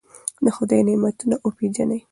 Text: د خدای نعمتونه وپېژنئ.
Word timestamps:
د 0.43 0.45
خدای 0.55 0.81
نعمتونه 0.87 1.35
وپېژنئ. 1.45 1.99